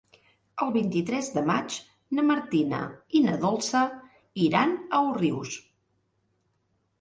[0.65, 1.75] El vint-i-tres de maig
[2.19, 2.79] na Martina
[3.19, 3.83] i na Dolça
[4.47, 5.55] iran a Òrrius.